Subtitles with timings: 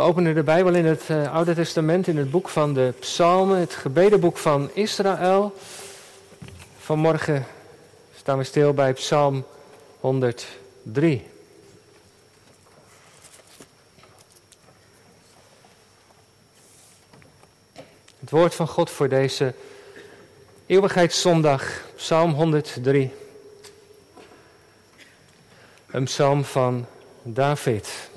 [0.00, 3.58] We openen de Bijbel in het uh, Oude Testament, in het boek van de Psalmen,
[3.58, 5.54] het gebedenboek van Israël.
[6.78, 7.46] Vanmorgen
[8.16, 9.46] staan we stil bij Psalm
[10.00, 11.26] 103.
[18.20, 19.54] Het woord van God voor deze
[20.66, 23.12] eeuwigheidszondag, Psalm 103.
[25.86, 26.86] Een psalm van
[27.22, 28.09] David.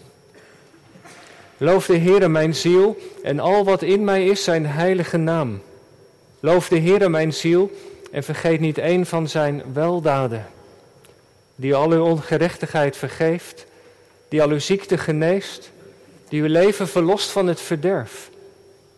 [1.64, 5.62] Loof de Heere mijn ziel en al wat in mij is zijn heilige naam.
[6.40, 7.72] Loof de Heere mijn ziel
[8.12, 10.46] en vergeet niet één van zijn weldaden.
[11.56, 13.66] Die al uw ongerechtigheid vergeeft,
[14.28, 15.72] die al uw ziekte geneest,
[16.30, 18.30] die uw leven verlost van het verderf,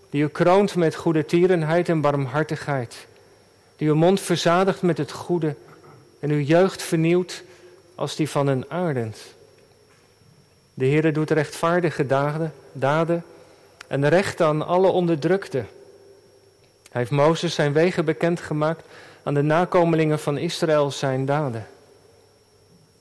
[0.10, 3.08] die u kroont met goede tierenheid en barmhartigheid,
[3.76, 5.56] die uw mond verzadigt met het goede
[6.20, 7.44] en uw jeugd vernieuwt
[7.96, 9.18] als die van een aardend.
[10.78, 13.24] De Heere doet rechtvaardige daden, daden
[13.88, 15.68] en recht aan alle onderdrukten.
[16.92, 18.84] Hij heeft Mozes zijn wegen bekendgemaakt
[19.24, 21.68] aan de nakomelingen van Israël zijn daden.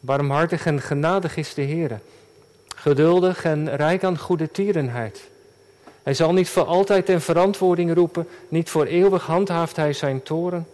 [0.01, 1.99] Barmhartig en genadig is de Heere,
[2.77, 5.29] geduldig en rijk aan goede tierenheid.
[6.03, 10.67] Hij zal niet voor altijd in verantwoording roepen, niet voor eeuwig handhaaft hij zijn toren.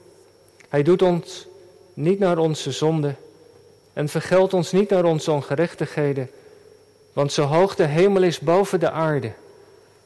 [0.69, 1.47] Hij doet ons
[1.95, 3.15] niet naar onze zonde
[3.93, 6.31] en vergeldt ons niet naar onze ongerechtigheden.
[7.13, 9.33] Want zo hoog de hemel is boven de aarde,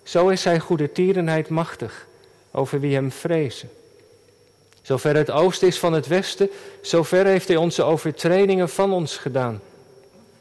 [0.02, 2.06] zo is hij goede tierenheid machtig
[2.50, 3.70] over wie hem vrezen.
[4.82, 6.50] Zover het oosten is van het westen,
[6.80, 9.60] zover heeft hij onze overtredingen van ons gedaan.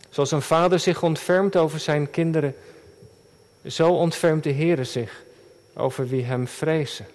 [0.09, 2.55] Zoals een vader zich ontfermt over zijn kinderen,
[3.65, 5.23] zo ontfermt de Heere zich
[5.73, 7.07] over wie hem vrezen.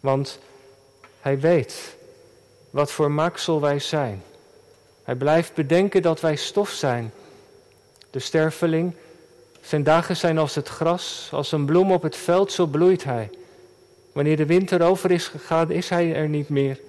[0.00, 0.38] Want
[1.20, 1.96] hij weet
[2.70, 4.22] wat voor maaksel wij zijn.
[5.02, 7.12] Hij blijft bedenken dat wij stof zijn
[8.10, 8.92] de sterveling.
[9.60, 13.30] Zijn dagen zijn als het gras, als een bloem op het veld, zo bloeit hij.
[14.12, 16.80] Wanneer de winter over is gegaan, is hij er niet meer.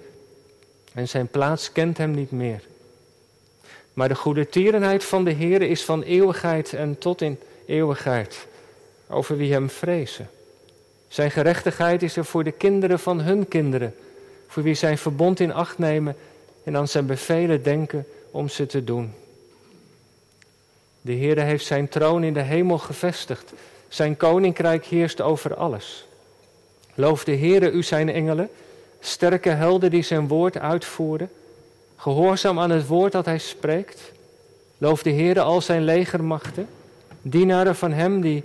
[0.94, 2.62] En zijn plaats kent hem niet meer.
[3.92, 8.46] Maar de goede tierenheid van de Heer is van eeuwigheid en tot in eeuwigheid,
[9.08, 10.30] over wie hem vrezen.
[11.08, 13.94] Zijn gerechtigheid is er voor de kinderen van hun kinderen,
[14.46, 16.16] voor wie zijn verbond in acht nemen
[16.64, 19.12] en aan zijn bevelen denken om ze te doen.
[21.04, 23.52] De Heere heeft zijn troon in de hemel gevestigd.
[23.88, 26.06] Zijn koninkrijk heerst over alles.
[26.94, 28.48] Loof de Heere u zijn engelen,
[29.00, 31.30] sterke helden die zijn woord uitvoeren,
[31.96, 34.12] gehoorzaam aan het woord dat hij spreekt.
[34.78, 36.68] Loof de Heere al zijn legermachten,
[37.22, 38.44] dienaren van hem die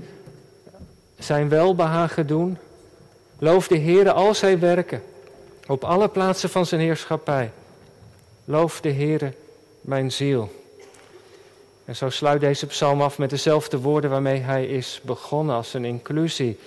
[1.19, 2.57] zijn welbehagen doen.
[3.39, 5.01] Loof de Heere al zijn werken,
[5.67, 7.51] op alle plaatsen van zijn heerschappij.
[8.45, 9.33] Loof de Heere,
[9.81, 10.51] mijn ziel.
[11.87, 15.85] En zo sluit deze psalm af met dezelfde woorden waarmee hij is begonnen als een
[15.85, 16.59] inclusie.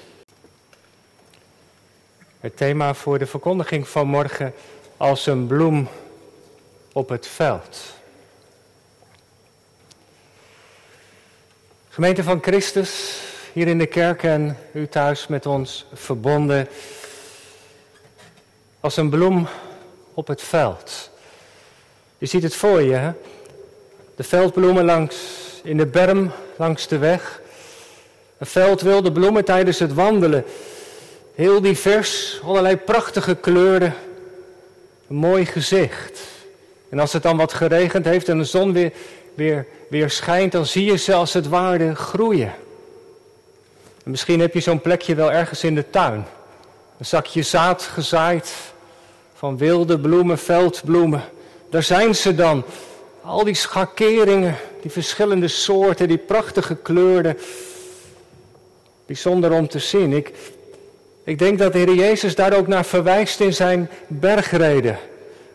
[2.41, 4.55] Het thema voor de verkondiging van morgen
[4.97, 5.89] als een bloem
[6.93, 7.95] op het veld.
[11.89, 13.21] Gemeente van Christus,
[13.53, 16.69] hier in de kerk en u thuis met ons verbonden.
[18.81, 19.47] Als een bloem
[20.15, 21.11] op het veld.
[22.19, 23.13] Je ziet het voor je, hè?
[24.21, 25.17] De veldbloemen langs,
[25.63, 27.41] in de berm langs de weg.
[28.39, 30.45] Een veld wilde bloemen tijdens het wandelen.
[31.35, 33.95] Heel divers, allerlei prachtige kleuren.
[35.09, 36.21] Een mooi gezicht.
[36.89, 38.93] En als het dan wat geregend heeft en de zon weer,
[39.35, 42.53] weer, weer schijnt, dan zie je ze als het ware groeien.
[44.05, 46.25] En misschien heb je zo'n plekje wel ergens in de tuin.
[46.99, 48.53] Een zakje zaad gezaaid
[49.35, 51.23] van wilde bloemen, veldbloemen.
[51.71, 52.65] Daar zijn ze dan.
[53.31, 57.39] Al die schakeringen, die verschillende soorten, die prachtige kleuren.
[59.07, 60.13] Bijzonder om te zien.
[60.13, 60.33] Ik,
[61.25, 64.99] ik denk dat de Heer Jezus daar ook naar verwijst in zijn bergreden.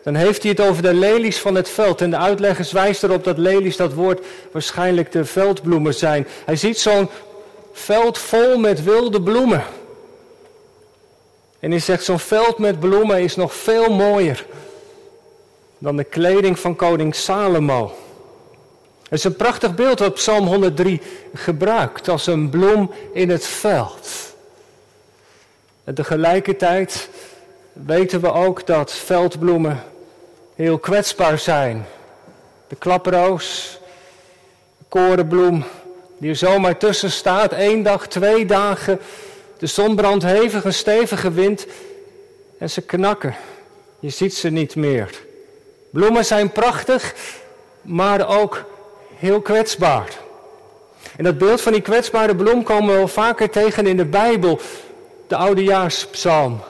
[0.02, 2.00] Dan heeft hij het over de lelies van het veld.
[2.00, 6.26] En de uitleggers wijst erop dat lelies dat woord waarschijnlijk de veldbloemen zijn.
[6.44, 7.08] Hij ziet zo'n
[7.72, 9.64] veld vol met wilde bloemen.
[11.58, 14.46] En hij zegt, zo'n veld met bloemen is nog veel mooier
[15.86, 17.94] dan de kleding van koning Salomo.
[19.02, 21.00] Het is een prachtig beeld wat Psalm 103
[21.34, 24.08] gebruikt als een bloem in het veld.
[25.84, 27.08] En tegelijkertijd
[27.72, 29.82] weten we ook dat veldbloemen
[30.54, 31.86] heel kwetsbaar zijn.
[32.68, 33.78] De klaproos,
[34.78, 35.64] de korenbloem,
[36.18, 39.00] die er zomaar tussen staat, één dag, twee dagen.
[39.58, 41.66] De zon brandt hevig, een stevige wind
[42.58, 43.34] en ze knakken.
[43.98, 45.24] Je ziet ze niet meer.
[45.96, 47.14] Bloemen zijn prachtig,
[47.82, 48.64] maar ook
[49.14, 50.08] heel kwetsbaar.
[51.16, 54.60] En dat beeld van die kwetsbare bloem komen we wel vaker tegen in de Bijbel.
[55.26, 56.60] De Oudejaarspsalm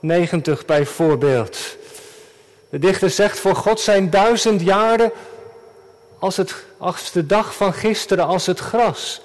[0.00, 1.58] 90 bijvoorbeeld.
[2.68, 5.12] De dichter zegt, voor God zijn duizend jaren
[6.18, 9.20] als, het, als de dag van gisteren, als het gras.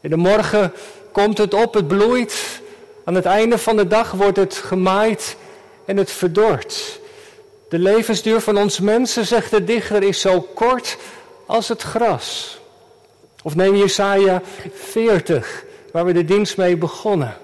[0.00, 0.72] In de morgen
[1.12, 2.60] komt het op, het bloeit.
[3.04, 5.36] Aan het einde van de dag wordt het gemaaid
[5.84, 7.04] en het verdort.
[7.68, 10.96] De levensduur van ons mensen, zegt de dichter, is zo kort
[11.46, 12.58] als het gras.
[13.42, 14.42] Of neem Jesaja
[14.74, 17.36] 40, waar we de dienst mee begonnen.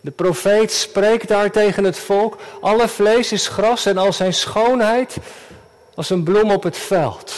[0.00, 5.16] De profeet spreekt daar tegen het volk: alle vlees is gras en al zijn schoonheid
[5.94, 7.34] als een bloem op het veld.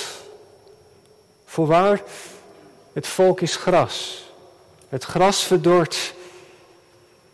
[1.45, 2.03] Voorwaar,
[2.93, 4.25] het volk is gras.
[4.89, 6.15] Het gras verdort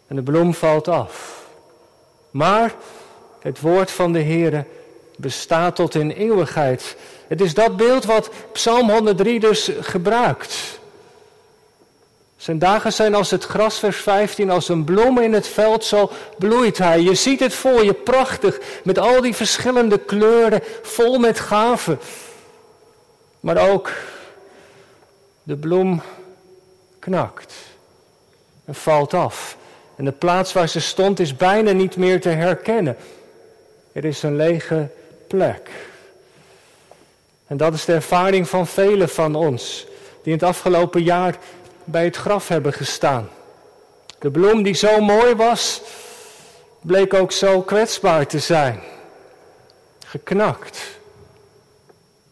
[0.06, 1.44] en de bloem valt af.
[2.30, 2.74] Maar
[3.40, 4.64] het woord van de Heere
[5.17, 6.96] bestaat tot in eeuwigheid.
[7.29, 10.79] Het is dat beeld wat Psalm 103 dus gebruikt.
[12.37, 16.11] Zijn dagen zijn als het gras, vers 15, als een bloem in het veld, zo
[16.38, 17.00] bloeit hij.
[17.00, 22.00] Je ziet het voor je prachtig, met al die verschillende kleuren, vol met gaven.
[23.41, 23.93] Maar ook
[25.43, 26.02] de bloem
[26.99, 27.55] knakt
[28.64, 29.56] en valt af.
[29.96, 32.96] En de plaats waar ze stond is bijna niet meer te herkennen.
[33.98, 34.88] Er is een lege
[35.26, 35.70] plek.
[37.46, 39.86] En dat is de ervaring van velen van ons,
[40.22, 41.36] die in het afgelopen jaar
[41.84, 43.28] bij het graf hebben gestaan.
[44.18, 45.82] De bloem die zo mooi was,
[46.80, 48.80] bleek ook zo kwetsbaar te zijn.
[50.06, 50.78] Geknakt.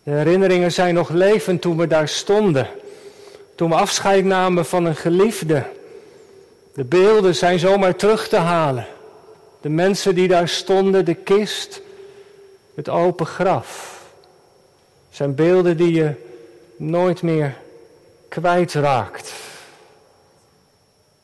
[0.02, 2.68] De herinneringen zijn nog levend toen we daar stonden.
[3.54, 5.62] Toen we afscheid namen van een geliefde.
[6.74, 8.86] De beelden zijn zomaar terug te halen.
[9.66, 11.80] De mensen die daar stonden, de kist,
[12.74, 14.00] het open graf.
[15.10, 16.10] Zijn beelden die je
[16.76, 17.56] nooit meer
[18.28, 19.32] kwijtraakt.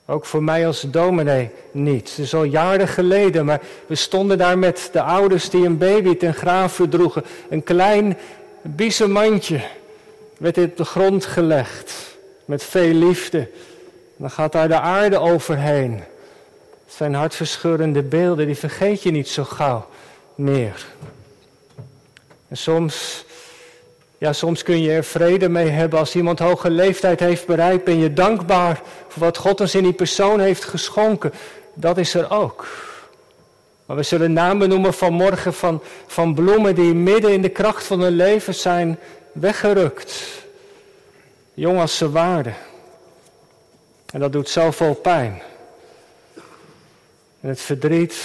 [0.06, 2.08] Ook voor mij als dominee niet.
[2.08, 6.16] Het is al jaren geleden, maar we stonden daar met de ouders die een baby
[6.16, 7.24] ten graaf droegen.
[7.48, 8.18] Een klein
[8.62, 9.60] biezenmandje
[10.38, 13.48] werd op de grond gelegd met veel liefde.
[14.16, 16.02] Dan gaat daar de aarde overheen.
[16.96, 19.86] Zijn hartverscheurende beelden, die vergeet je niet zo gauw
[20.34, 20.86] meer.
[22.48, 23.24] En soms
[24.22, 27.84] ja, soms kun je er vrede mee hebben als iemand hoge leeftijd heeft bereikt.
[27.84, 31.32] Ben je dankbaar voor wat God ons in die persoon heeft geschonken.
[31.74, 32.66] Dat is er ook.
[33.86, 38.00] Maar we zullen namen noemen vanmorgen van, van bloemen die midden in de kracht van
[38.00, 38.98] hun leven zijn
[39.32, 40.22] weggerukt.
[41.54, 42.54] Jong als ze waren.
[44.12, 45.42] En dat doet zoveel pijn.
[47.42, 48.16] En het verdriet,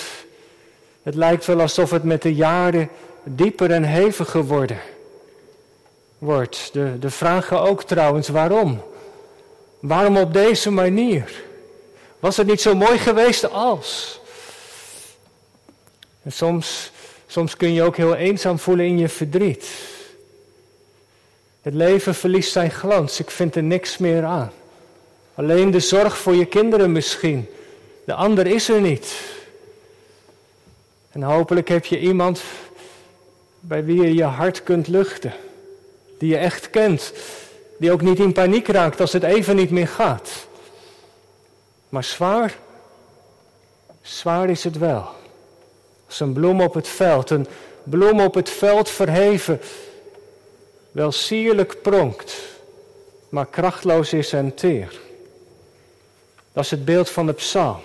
[1.04, 2.90] het lijkt wel alsof het met de jaren
[3.24, 4.74] dieper en heviger wordt
[6.18, 6.70] wordt.
[6.74, 8.84] De, de vragen ook trouwens waarom.
[9.80, 11.44] Waarom op deze manier?
[12.20, 14.20] Was het niet zo mooi geweest als?
[16.24, 16.92] En soms,
[17.28, 19.70] soms kun je ook heel eenzaam voelen in je verdriet.
[21.62, 23.20] Het leven verliest zijn glans.
[23.20, 24.52] Ik vind er niks meer aan.
[25.36, 27.50] Alleen de zorg voor je kinderen misschien.
[28.08, 29.16] De ander is er niet.
[31.12, 32.42] En hopelijk heb je iemand
[33.60, 35.34] bij wie je je hart kunt luchten
[36.18, 37.14] die je echt kent,
[37.78, 40.48] die ook niet in paniek raakt als het even niet meer gaat.
[41.90, 42.58] Maar zwaar,
[44.02, 45.08] zwaar is het wel.
[46.06, 47.48] Als een bloem op het veld, een
[47.84, 49.62] bloem op het veld verheven,
[50.92, 52.36] wel sierlijk pronkt,
[53.30, 55.00] maar krachtloos is en teer.
[56.54, 57.80] Dat is het beeld van de psalm.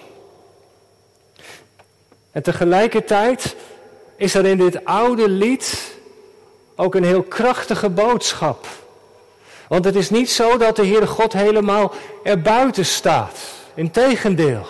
[2.33, 3.57] En tegelijkertijd
[4.17, 5.95] is er in dit oude lied
[6.77, 8.67] ook een heel krachtige boodschap.
[9.69, 13.39] Want het is niet zo dat de Heere God helemaal erbuiten staat.
[13.75, 14.67] Integendeel.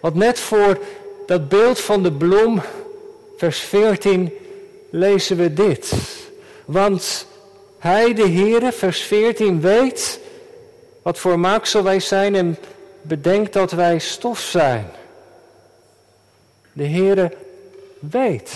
[0.00, 0.78] Want net voor
[1.26, 2.60] dat beeld van de bloem,
[3.36, 4.32] vers 14,
[4.90, 5.92] lezen we dit.
[6.64, 7.26] Want
[7.78, 10.20] hij, de Heere, vers 14, weet
[11.02, 12.58] wat voor maaksel wij zijn en
[13.02, 14.90] bedenkt dat wij stof zijn.
[16.74, 17.32] De Heere
[17.98, 18.52] weet.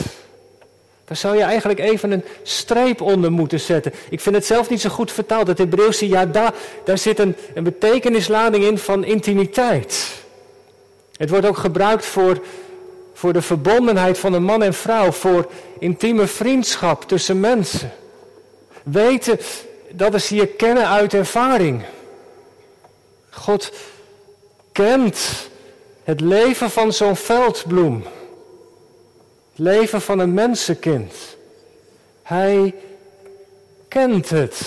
[1.05, 3.93] Daar zou je eigenlijk even een streep onder moeten zetten.
[4.11, 5.47] Ik vind het zelf niet zo goed vertaald.
[5.47, 10.23] Het Hebreeuwse ja, daar, daar zit een, een betekenislading in van intimiteit.
[11.17, 12.43] Het wordt ook gebruikt voor,
[13.13, 17.93] voor de verbondenheid van een man en vrouw, voor intieme vriendschap tussen mensen.
[18.83, 19.39] Weten,
[19.91, 21.85] dat is hier kennen uit ervaring.
[23.31, 23.73] God
[24.73, 25.49] kent
[26.09, 28.05] het leven van zo'n veldbloem
[29.55, 31.15] leven van een mensenkind.
[32.23, 32.75] Hij
[33.89, 34.61] kent het.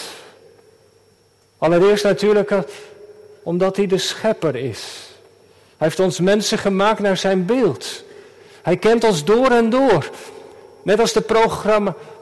[1.58, 2.54] Allereerst natuurlijk
[3.44, 5.10] omdat hij de schepper is.
[5.78, 8.04] Hij heeft ons mensen gemaakt naar zijn beeld.
[8.62, 10.10] Hij kent ons door en door.
[10.84, 11.22] Net als de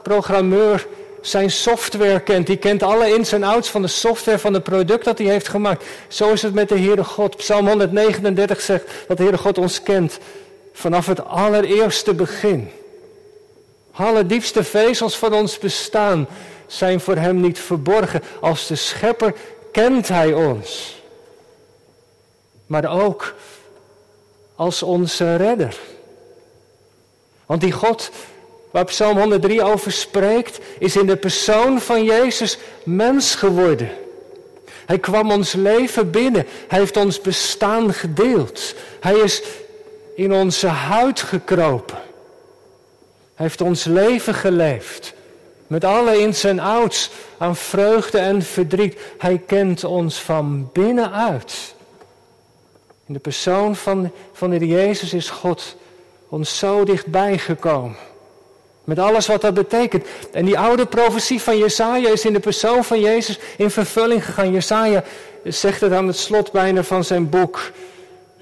[0.02, 0.86] programmeur
[1.20, 2.46] zijn software kent.
[2.46, 5.48] Die kent alle ins en outs van de software van het product dat hij heeft
[5.48, 5.84] gemaakt.
[6.08, 7.36] Zo is het met de Heere God.
[7.36, 10.18] Psalm 139 zegt dat de Heere God ons kent
[10.72, 12.70] vanaf het allereerste begin.
[13.92, 16.28] Alle diepste vezels van ons bestaan
[16.66, 18.22] zijn voor hem niet verborgen.
[18.40, 19.34] Als de schepper
[19.72, 20.98] kent hij ons.
[22.66, 23.34] Maar ook
[24.54, 25.76] als onze redder.
[27.46, 28.10] Want die God
[28.70, 33.90] waar Psalm 103 over spreekt, is in de persoon van Jezus mens geworden.
[34.86, 36.46] Hij kwam ons leven binnen.
[36.68, 38.74] Hij heeft ons bestaan gedeeld.
[39.00, 39.42] Hij is
[40.14, 41.98] in onze huid gekropen.
[43.34, 45.14] Hij heeft ons leven geleefd.
[45.66, 48.98] Met alle ins en outs aan vreugde en verdriet.
[49.18, 51.74] Hij kent ons van binnenuit.
[53.06, 55.76] In de persoon van, van de Jezus is God
[56.28, 57.96] ons zo dichtbij gekomen.
[58.90, 60.06] Met alles wat dat betekent.
[60.32, 64.52] En die oude profetie van Jesaja is in de persoon van Jezus in vervulling gegaan.
[64.52, 65.04] Jesaja
[65.44, 67.70] zegt het aan het slot bijna van zijn boek.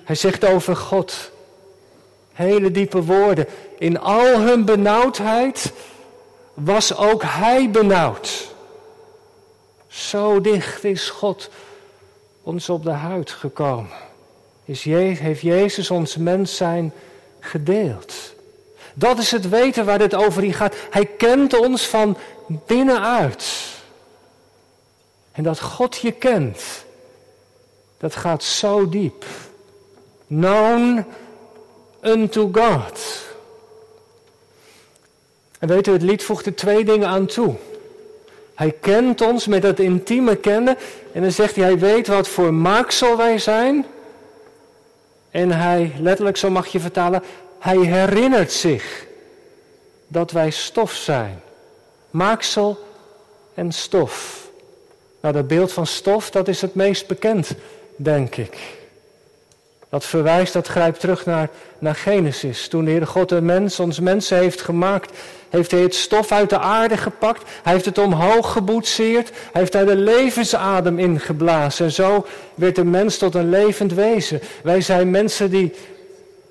[0.05, 1.31] Hij zegt over God.
[2.33, 3.47] Hele diepe woorden.
[3.79, 5.73] In al hun benauwdheid
[6.55, 8.55] was ook hij benauwd.
[9.87, 11.51] Zo dicht is God
[12.43, 13.97] ons op de huid gekomen.
[14.65, 16.93] Is heeft Jezus ons mens zijn
[17.41, 18.37] gedeeld.
[18.99, 20.75] Dat is het weten waar het over gaat.
[20.91, 23.47] Hij kent ons van binnenuit.
[25.33, 26.85] En dat God je kent,
[27.99, 29.25] dat gaat zo diep.
[30.27, 31.05] Known
[32.01, 33.27] unto God.
[35.59, 37.55] En u, het lied voegt er twee dingen aan toe.
[38.55, 40.77] Hij kent ons met dat intieme kennen.
[41.13, 43.87] En dan zegt hij, hij weet wat voor maaksel wij zijn.
[45.31, 47.23] En hij, letterlijk zo mag je vertalen,
[47.59, 49.07] hij herinnert zich
[50.07, 51.41] dat wij stof zijn.
[52.11, 52.79] Maaksel
[53.55, 54.47] en stof.
[55.21, 57.55] Nou, dat beeld van stof, dat is het meest bekend,
[57.97, 58.77] denk ik.
[59.89, 61.49] Dat verwijst, dat grijpt terug naar,
[61.79, 62.69] naar Genesis.
[62.69, 66.51] Toen de Heer God de mens, ons mensen heeft gemaakt, heeft hij het stof uit
[66.51, 67.43] de aarde gepakt.
[67.63, 69.31] Hij heeft het omhoog geboetseerd.
[69.31, 71.85] Hij heeft daar de levensadem in geblazen.
[71.85, 74.41] En zo werd de mens tot een levend wezen.
[74.63, 75.75] Wij zijn mensen die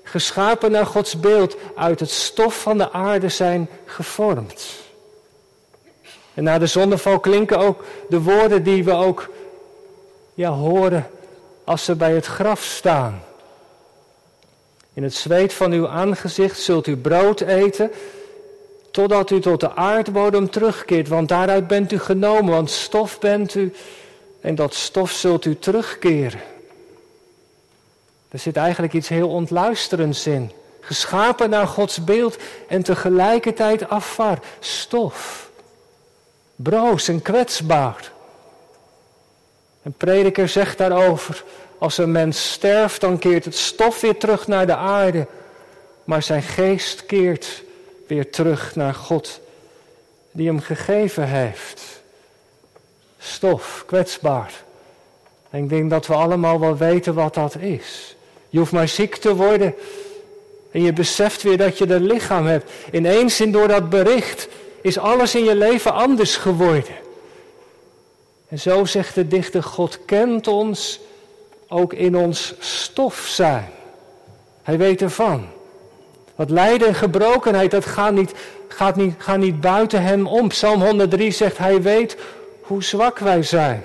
[0.10, 4.66] geschapen naar Gods beeld, uit het stof van de aarde zijn gevormd.
[6.34, 9.30] En na de zondeval klinken ook de woorden die we ook
[10.34, 11.10] ja, horen
[11.64, 13.24] als ze bij het graf staan.
[14.94, 17.92] In het zweet van uw aangezicht zult u brood eten,
[18.92, 23.74] totdat u tot de aardbodem terugkeert, want daaruit bent u genomen, want stof bent u
[24.42, 26.40] en dat stof zult u terugkeren.
[28.38, 30.52] Er zit eigenlijk iets heel ontluisterends in.
[30.80, 34.40] Geschapen naar Gods beeld en tegelijkertijd afvaar.
[34.60, 35.50] Stof.
[36.56, 38.12] Broos en kwetsbaar.
[39.84, 41.44] Een prediker zegt daarover,
[41.78, 45.28] als een mens sterft, dan keert het stof weer terug naar de aarde,
[46.04, 47.64] maar zijn geest keert
[48.08, 49.40] weer terug naar God,
[50.32, 52.02] die hem gegeven heeft.
[53.18, 54.54] Stof, kwetsbaar.
[55.50, 58.17] En ik denk dat we allemaal wel weten wat dat is.
[58.50, 59.76] Je hoeft maar ziek te worden.
[60.72, 62.72] En je beseft weer dat je een lichaam hebt.
[62.92, 64.48] Ineens in door dat bericht
[64.82, 66.96] is alles in je leven anders geworden.
[68.48, 71.00] En zo zegt de dichter, God kent ons
[71.68, 73.70] ook in ons stof zijn.
[74.64, 75.48] Hij weet ervan.
[76.36, 78.34] Wat lijden en gebrokenheid, dat gaat niet,
[78.68, 80.48] gaat, niet, gaat niet buiten hem om.
[80.48, 82.18] Psalm 103 zegt, hij weet
[82.62, 83.84] hoe zwak wij zijn.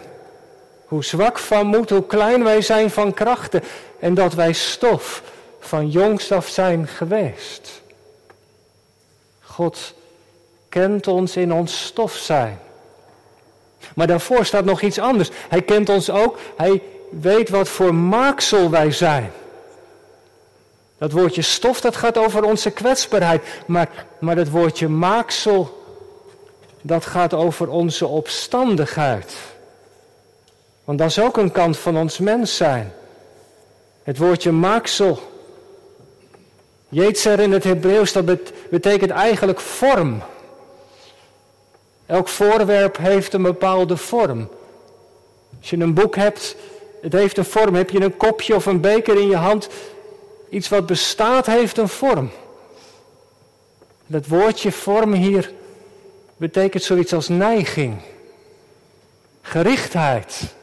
[0.93, 3.63] Hoe zwak van moed, hoe klein wij zijn van krachten.
[3.99, 5.23] En dat wij stof
[5.61, 7.83] van jongs af zijn geweest.
[9.41, 9.95] God
[10.69, 12.59] kent ons in ons stof zijn.
[13.95, 15.31] Maar daarvoor staat nog iets anders.
[15.49, 19.33] Hij kent ons ook, hij weet wat voor maaksel wij zijn.
[20.99, 23.43] Dat woordje stof, dat gaat over onze kwetsbaarheid.
[23.67, 23.89] Maar,
[24.21, 25.85] maar dat woordje maaksel,
[26.81, 29.35] dat gaat over onze opstandigheid.
[30.93, 32.93] Want dat is ook een kant van ons mens zijn.
[34.03, 35.21] Het woordje maaksel.
[36.89, 38.25] Jeetzer in het Hebreeuws, dat
[38.71, 40.23] betekent eigenlijk vorm.
[42.07, 44.49] Elk voorwerp heeft een bepaalde vorm.
[45.61, 46.57] Als je een boek hebt,
[47.03, 47.75] het heeft een vorm.
[47.75, 49.69] Heb je een kopje of een beker in je hand,
[50.49, 52.31] iets wat bestaat heeft een vorm.
[54.07, 55.53] Dat woordje vorm hier
[56.37, 58.01] betekent zoiets als neiging.
[59.43, 60.61] Gerichtheid.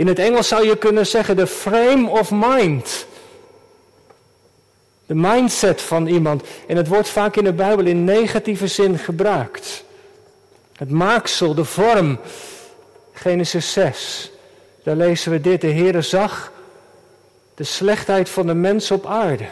[0.00, 3.06] In het Engels zou je kunnen zeggen de frame of mind.
[5.06, 6.42] De mindset van iemand.
[6.66, 9.84] En het wordt vaak in de Bijbel in negatieve zin gebruikt.
[10.76, 12.18] Het maaksel, de vorm.
[13.12, 14.30] Genesis 6.
[14.82, 15.60] Daar lezen we dit.
[15.60, 16.52] De Heere zag
[17.54, 19.48] de slechtheid van de mens op aarde.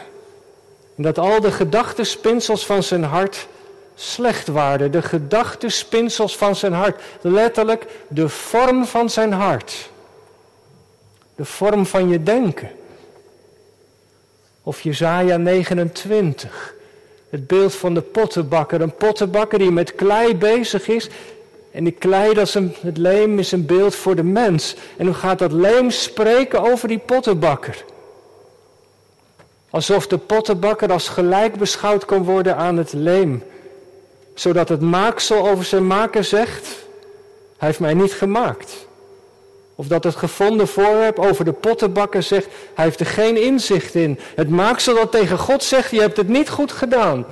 [0.97, 3.47] En dat al de gedachtenspinsels van zijn hart
[3.95, 4.91] slecht waren.
[4.91, 7.01] De gedachtenspinsels van zijn hart.
[7.21, 9.89] Letterlijk de vorm van zijn hart.
[11.39, 12.69] De vorm van je denken.
[14.63, 16.75] Of Jezaja 29.
[17.29, 18.81] Het beeld van de pottenbakker.
[18.81, 21.09] Een pottenbakker die met klei bezig is.
[21.71, 24.75] En die klei, dat het leem, is een beeld voor de mens.
[24.97, 27.85] En hoe gaat dat leem spreken over die pottenbakker?
[29.69, 33.43] Alsof de pottenbakker als gelijk beschouwd kan worden aan het leem.
[34.33, 36.67] Zodat het maaksel over zijn maker zegt,
[37.57, 38.87] hij heeft mij niet gemaakt.
[39.79, 44.19] Of dat het gevonden voorwerp over de pottenbakker zegt, hij heeft er geen inzicht in.
[44.35, 47.25] Het maaksel dat tegen God zegt, je hebt het niet goed gedaan.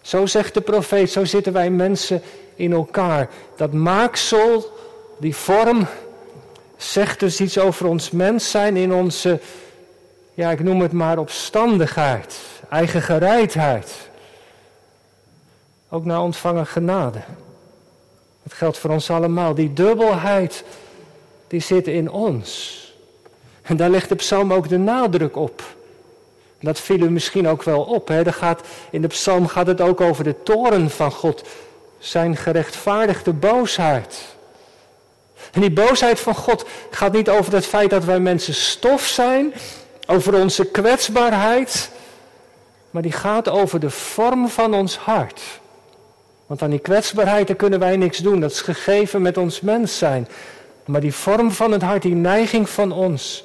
[0.00, 2.22] Zo zegt de profeet, zo zitten wij mensen
[2.54, 3.28] in elkaar.
[3.56, 4.72] Dat maaksel,
[5.18, 5.86] die vorm,
[6.76, 9.40] zegt dus iets over ons mens zijn in onze,
[10.34, 12.38] ja ik noem het maar opstandigheid,
[12.70, 13.94] eigen gereidheid.
[15.88, 17.20] Ook naar ontvangen genade.
[18.42, 19.54] Het geldt voor ons allemaal.
[19.54, 20.64] Die dubbelheid
[21.48, 22.76] die zit in ons.
[23.62, 25.62] En daar legt de psalm ook de nadruk op.
[26.60, 28.08] Dat viel u misschien ook wel op.
[28.08, 28.32] Hè?
[28.32, 31.42] Gaat, in de psalm gaat het ook over de toren van God.
[31.98, 34.36] Zijn gerechtvaardigde boosheid.
[35.52, 39.54] En die boosheid van God gaat niet over het feit dat wij mensen stof zijn.
[40.06, 41.90] Over onze kwetsbaarheid.
[42.90, 45.40] Maar die gaat over de vorm van ons hart.
[46.46, 48.40] Want aan die kwetsbaarheid kunnen wij niks doen.
[48.40, 50.28] Dat is gegeven met ons mens zijn.
[50.88, 53.44] Maar die vorm van het hart, die neiging van ons,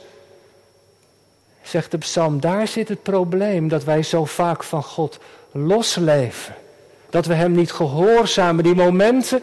[1.61, 5.19] zegt de psalm, daar zit het probleem dat wij zo vaak van God
[5.51, 6.55] losleven.
[7.09, 9.41] Dat we Hem niet gehoorzamen, die momenten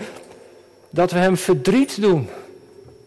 [0.91, 2.29] dat we Hem verdriet doen.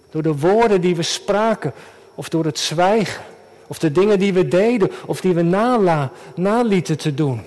[0.10, 1.74] Door de woorden die we spraken,
[2.16, 3.24] of door het zwijgen,
[3.68, 7.42] of de dingen die we deden, of die we nala, nalieten te doen.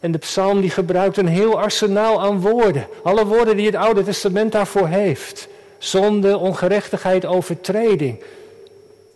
[0.00, 2.86] En de psalm die gebruikt een heel arsenaal aan woorden.
[3.02, 5.48] Alle woorden die het Oude Testament daarvoor heeft.
[5.78, 8.22] Zonde, ongerechtigheid, overtreding.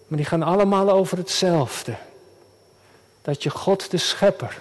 [0.06, 1.94] Maar die gaan allemaal over hetzelfde.
[3.22, 4.58] Dat je God de schepper,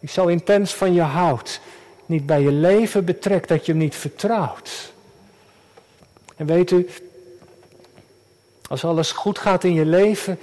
[0.00, 1.60] die zo intens van je houdt,
[2.06, 4.92] niet bij je leven betrekt, dat je hem niet vertrouwt.
[6.36, 6.88] En weet u,
[8.68, 10.38] als alles goed gaat in je leven,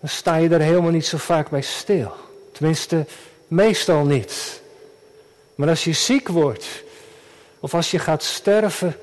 [0.00, 2.12] dan sta je er helemaal niet zo vaak bij stil.
[2.52, 3.06] Tenminste,
[3.48, 4.60] meestal niet.
[5.54, 6.66] Maar als je ziek wordt,
[7.60, 8.96] of als je gaat sterven,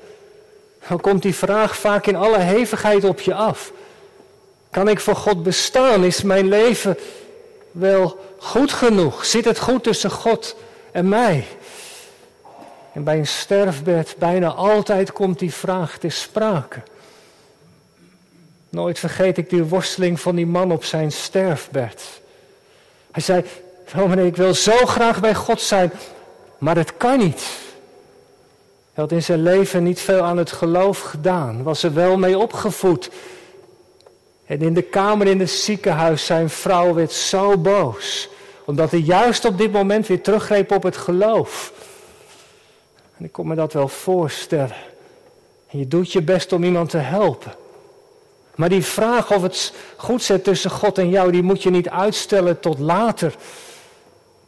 [0.88, 3.72] dan komt die vraag vaak in alle hevigheid op je af.
[4.70, 6.04] Kan ik voor God bestaan?
[6.04, 6.98] Is mijn leven
[7.70, 9.24] wel goed genoeg?
[9.24, 10.56] Zit het goed tussen God
[10.92, 11.46] en mij?
[12.92, 16.82] En bij een sterfbed bijna altijd komt die vraag te sprake.
[18.68, 22.20] Nooit vergeet ik die worsteling van die man op zijn sterfbed.
[23.10, 23.44] Hij zei,
[23.94, 25.92] dominee, ik wil zo graag bij God zijn,
[26.58, 27.63] maar het kan niet.
[28.94, 32.38] Hij had in zijn leven niet veel aan het geloof gedaan, was er wel mee
[32.38, 33.10] opgevoed.
[34.46, 38.28] En in de kamer in het ziekenhuis, zijn vrouw werd zo boos,
[38.64, 41.72] omdat hij juist op dit moment weer teruggreep op het geloof.
[43.16, 44.76] En ik kon me dat wel voorstellen.
[45.70, 47.52] En je doet je best om iemand te helpen.
[48.54, 51.88] Maar die vraag of het goed zit tussen God en jou, die moet je niet
[51.88, 53.34] uitstellen tot later.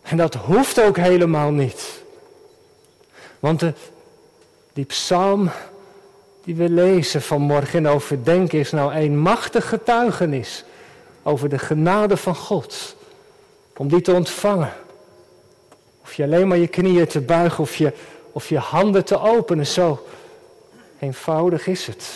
[0.03, 2.03] En dat hoeft ook helemaal niet.
[3.41, 3.73] Want de,
[4.77, 5.51] die psalm
[6.45, 10.65] die we lezen vanmorgen en overdenken is nou een machtig getuigenis
[11.23, 12.97] over de genade van God.
[13.77, 14.73] Om die te ontvangen.
[16.03, 17.93] Of je alleen maar je knieën te buigen of je,
[18.33, 19.67] of je handen te openen.
[19.67, 20.07] Zo
[20.99, 22.09] eenvoudig is het.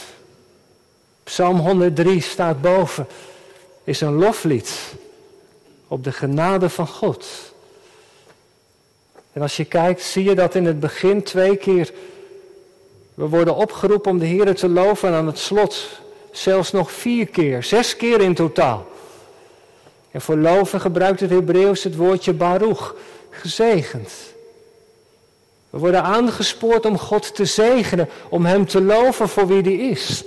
[1.24, 3.06] Psalm 103 staat boven.
[3.84, 4.94] Is een loflied
[5.88, 7.26] op de genade van God.
[9.32, 11.92] En als je kijkt, zie je dat in het begin twee keer
[13.14, 15.88] we worden opgeroepen om de Heer te loven en aan het slot
[16.30, 18.86] zelfs nog vier keer, zes keer in totaal.
[20.10, 22.94] En voor loven gebruikt het Hebreeuws het woordje baruch,
[23.30, 24.12] gezegend.
[25.70, 30.24] We worden aangespoord om God te zegenen, om Hem te loven voor wie Hij is.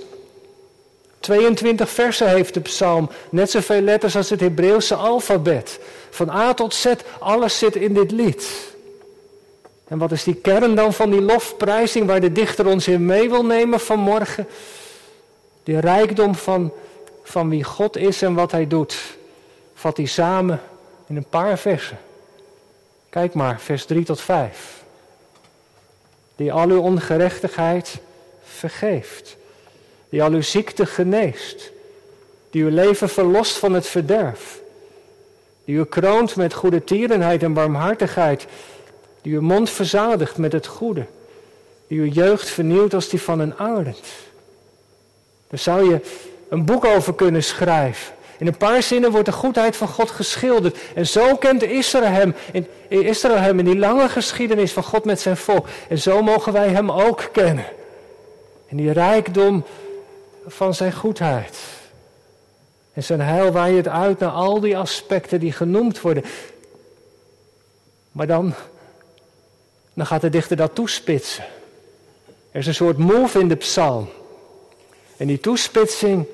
[1.20, 5.80] 22 versen heeft de psalm, net zoveel letters als het Hebreeuwse alfabet.
[6.10, 6.86] Van A tot Z,
[7.18, 8.73] alles zit in dit lied.
[9.94, 13.28] En wat is die kern dan van die lofprijzing waar de dichter ons in mee
[13.30, 14.46] wil nemen vanmorgen?
[15.62, 16.72] Die rijkdom van,
[17.22, 19.16] van wie God is en wat hij doet,
[19.74, 20.60] vat hij samen
[21.06, 21.98] in een paar versen.
[23.08, 24.82] Kijk maar, vers 3 tot 5.
[26.36, 27.98] Die al uw ongerechtigheid
[28.44, 29.36] vergeeft.
[30.08, 31.70] Die al uw ziekte geneest.
[32.50, 34.60] Die uw leven verlost van het verderf.
[35.64, 38.46] Die u kroont met goede tierenheid en barmhartigheid.
[39.24, 41.06] Die uw mond verzadigt met het goede.
[41.86, 44.00] Die uw jeugd vernieuwt als die van een arend.
[45.48, 46.00] Daar zou je
[46.48, 48.14] een boek over kunnen schrijven.
[48.38, 50.78] In een paar zinnen wordt de goedheid van God geschilderd.
[50.94, 55.20] En zo kent Israël hem, in, Israël hem in die lange geschiedenis van God met
[55.20, 55.66] zijn volk.
[55.88, 57.66] En zo mogen wij hem ook kennen.
[58.66, 59.64] In die rijkdom
[60.46, 61.58] van zijn goedheid.
[62.92, 66.24] En zijn heil waait het uit naar al die aspecten die genoemd worden.
[68.12, 68.54] Maar dan,
[69.94, 71.44] dan gaat de dichter dat toespitsen.
[72.50, 74.08] Er is een soort move in de psalm.
[75.16, 76.26] En die toespitsing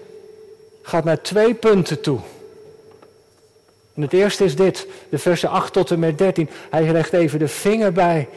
[0.83, 2.19] gaat naar twee punten toe.
[3.95, 6.49] En het eerste is dit, de versen 8 tot en met 13.
[6.71, 8.29] Hij legt even de vinger bij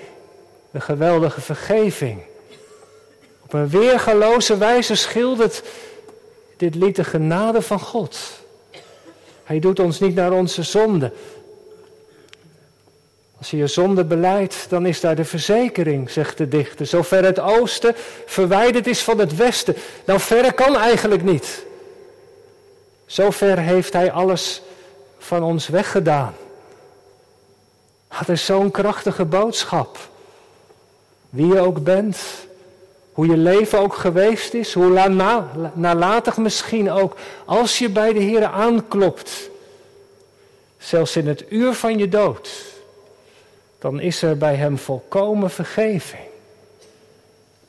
[0.71, 2.21] de geweldige vergeving.
[3.43, 5.63] Op een weergaloze wijze schildert
[6.57, 8.19] dit lied de genade van God.
[9.43, 11.11] Hij doet ons niet naar onze zonde.
[13.43, 16.85] Als je je zonde beleidt, dan is daar de verzekering, zegt de dichter.
[16.85, 19.75] Zover het oosten verwijderd is van het westen.
[20.05, 21.65] Nou, verre kan eigenlijk niet.
[23.05, 24.61] Zover heeft Hij alles
[25.17, 26.33] van ons weggedaan.
[28.17, 29.97] Dat is zo'n krachtige boodschap.
[31.29, 32.17] Wie je ook bent,
[33.13, 35.09] hoe je leven ook geweest is, hoe
[35.73, 39.49] nalatig misschien ook, als je bij de Heer aanklopt,
[40.77, 42.71] zelfs in het uur van je dood,
[43.83, 46.23] dan is er bij Hem volkomen vergeving.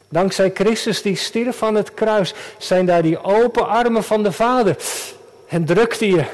[0.08, 4.76] Dankzij Christus die stierf van het kruis, zijn daar die open armen van de Vader
[5.48, 6.24] en drukte je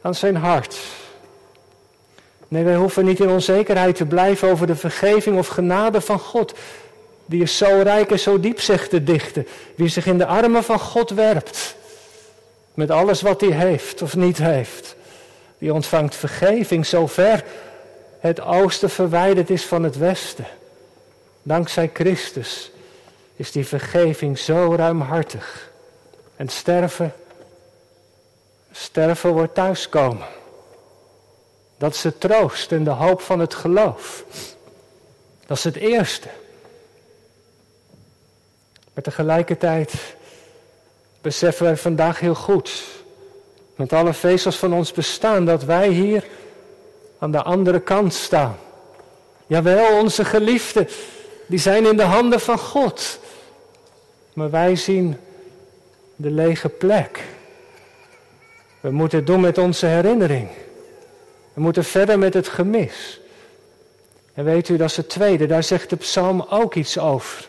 [0.00, 0.76] aan zijn hart.
[2.48, 6.54] Nee, wij hoeven niet in onzekerheid te blijven over de vergeving of genade van God.
[7.26, 9.46] Die is zo rijk en zo diep, zegt de dichter.
[9.74, 11.76] Wie zich in de armen van God werpt,
[12.74, 14.96] met alles wat hij heeft of niet heeft,
[15.58, 17.44] die ontvangt vergeving zover
[18.26, 20.46] het oosten verwijderd is van het westen.
[21.42, 22.70] Dankzij Christus
[23.36, 25.70] is die vergeving zo ruimhartig.
[26.36, 27.14] En sterven
[28.72, 30.26] Sterven wordt thuiskomen.
[31.76, 34.24] Dat is de troost en de hoop van het geloof.
[35.46, 36.28] Dat is het eerste.
[38.94, 39.92] Maar tegelijkertijd
[41.20, 42.84] beseffen wij vandaag heel goed,
[43.76, 46.24] met alle vezels van ons bestaan, dat wij hier
[47.18, 48.56] aan de andere kant staan.
[49.46, 50.88] Jawel, onze geliefden,
[51.46, 53.18] die zijn in de handen van God.
[54.32, 55.16] Maar wij zien
[56.16, 57.22] de lege plek.
[58.80, 60.48] We moeten het doen met onze herinnering.
[61.52, 63.20] We moeten verder met het gemis.
[64.34, 67.48] En weet u, dat is het tweede, daar zegt de psalm ook iets over.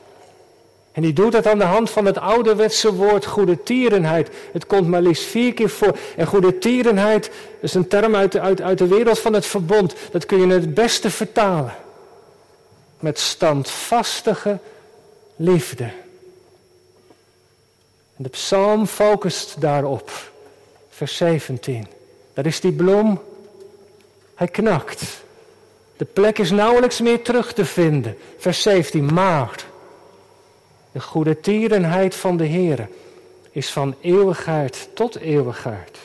[0.95, 4.29] En die doet dat aan de hand van het ouderwetse woord goede tierenheid.
[4.51, 5.97] Het komt maar liefst vier keer voor.
[6.15, 9.95] En goede tierenheid is een term uit, uit, uit de wereld van het verbond.
[10.11, 11.73] Dat kun je het beste vertalen.
[12.99, 14.59] Met standvastige
[15.35, 15.83] liefde.
[18.17, 20.11] En de psalm focust daarop
[20.89, 21.87] vers 17.
[22.33, 23.21] Daar is die bloem.
[24.35, 25.03] Hij knakt.
[25.97, 28.17] De plek is nauwelijks meer terug te vinden.
[28.37, 29.13] Vers 17.
[29.13, 29.65] Maar
[30.95, 32.87] de goede tierenheid van de Heer
[33.51, 35.97] is van eeuwigheid tot eeuwigheid.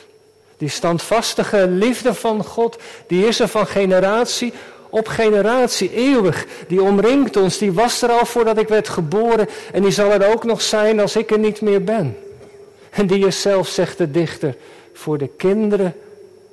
[0.57, 2.77] Die standvastige liefde van God,
[3.07, 4.53] die is er van generatie
[4.89, 6.45] op generatie, eeuwig.
[6.67, 10.31] Die omringt ons, die was er al voordat ik werd geboren en die zal er
[10.31, 12.17] ook nog zijn als ik er niet meer ben.
[12.89, 14.55] En die is zelf, zegt de dichter,
[14.93, 15.95] voor de kinderen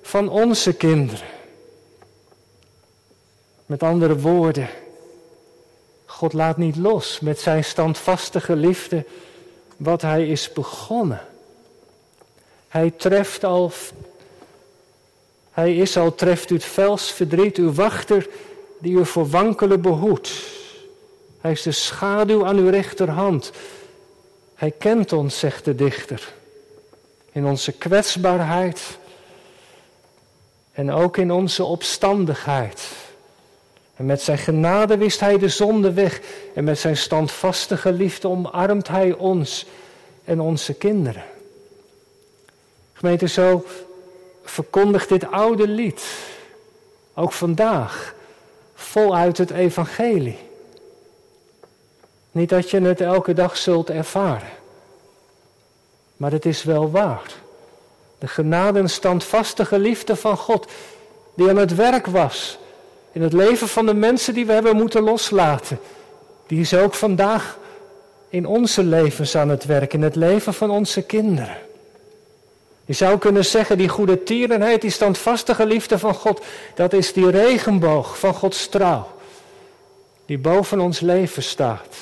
[0.02, 1.26] van onze kinderen.
[3.66, 4.68] Met andere woorden,
[6.18, 9.04] God laat niet los met zijn standvastige liefde
[9.76, 11.20] wat hij is begonnen.
[12.68, 13.72] Hij treft al,
[15.50, 18.28] hij is al, treft u het vels verdriet, uw wachter
[18.78, 20.30] die u voor wankelen behoedt.
[21.40, 23.52] Hij is de schaduw aan uw rechterhand.
[24.54, 26.32] Hij kent ons, zegt de dichter
[27.32, 28.98] in onze kwetsbaarheid
[30.72, 33.06] en ook in onze opstandigheid.
[33.98, 36.20] En met zijn genade wist hij de zonde weg
[36.54, 39.66] en met zijn standvastige liefde omarmt hij ons
[40.24, 41.24] en onze kinderen.
[42.92, 43.64] Gemeente, zo
[44.44, 46.04] verkondigt dit oude lied
[47.14, 48.14] ook vandaag
[48.74, 50.38] voluit het evangelie.
[52.30, 54.52] Niet dat je het elke dag zult ervaren,
[56.16, 57.32] maar het is wel waar.
[58.18, 60.70] De genade en standvastige liefde van God,
[61.34, 62.58] die aan het werk was
[63.12, 65.80] in het leven van de mensen die we hebben moeten loslaten,
[66.46, 67.58] die is ook vandaag
[68.28, 71.56] in onze levens aan het werk, in het leven van onze kinderen.
[72.84, 76.44] Je zou kunnen zeggen, die goede tierenheid, die standvastige liefde van God,
[76.74, 79.08] dat is die regenboog van Gods trouw,
[80.26, 81.96] die boven ons leven staat.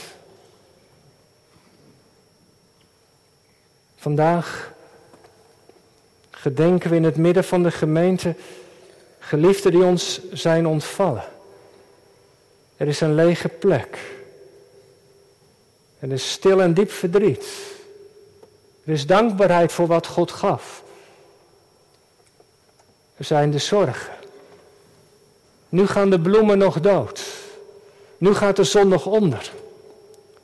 [3.97, 4.73] Vandaag
[6.31, 8.35] gedenken we in het midden van de gemeente
[9.27, 11.25] geliefden die ons zijn ontvallen.
[12.77, 13.99] Er is een lege plek.
[15.99, 17.47] Er is stil en diep verdriet.
[18.85, 20.83] Er is dankbaarheid voor wat God gaf.
[23.17, 24.15] Er zijn de zorgen.
[25.69, 27.23] Nu gaan de bloemen nog dood.
[28.19, 29.53] Nu gaat de zon nog onder.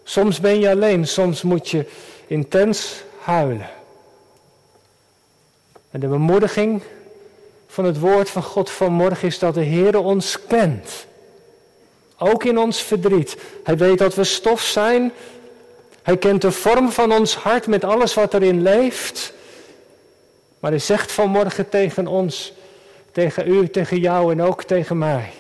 [0.05, 1.87] Soms ben je alleen, soms moet je
[2.27, 3.71] intens huilen.
[5.91, 6.83] En de bemoediging
[7.73, 11.07] van het woord van God vanmorgen is dat de Heer ons kent.
[12.19, 13.37] Ook in ons verdriet.
[13.65, 15.13] Hij weet dat we stof zijn.
[16.03, 19.33] Hij kent de vorm van ons hart met alles wat erin leeft.
[20.59, 22.53] Maar hij zegt vanmorgen tegen ons,
[23.13, 25.33] tegen u, tegen jou en ook tegen mij.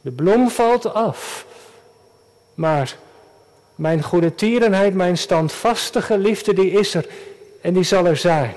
[0.00, 1.46] De bloem valt af.
[2.54, 2.96] Maar
[3.74, 7.06] mijn goede tierenheid, mijn standvastige liefde, die is er
[7.60, 8.54] en die zal er zijn.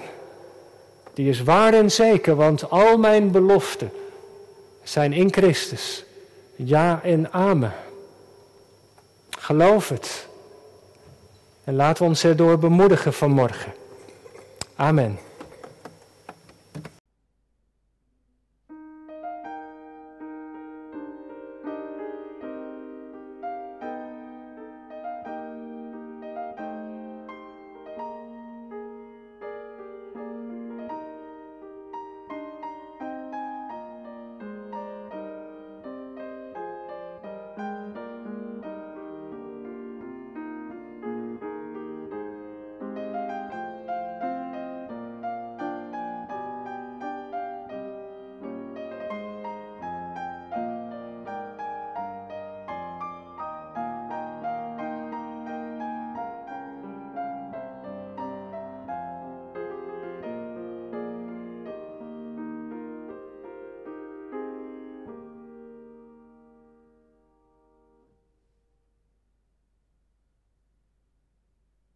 [1.14, 3.92] Die is waar en zeker, want al mijn beloften
[4.84, 6.06] zijn in Christus.
[6.56, 7.74] Ja en amen.
[9.30, 10.28] Geloof het.
[11.64, 13.74] En laten we ons erdoor bemoedigen vanmorgen.
[14.76, 15.20] Amen.